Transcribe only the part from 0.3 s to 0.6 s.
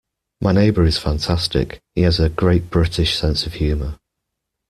My